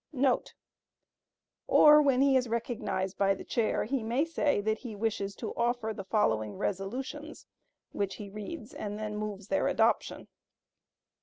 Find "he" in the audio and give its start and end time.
2.23-2.35, 3.83-4.01, 4.79-4.95, 8.15-8.27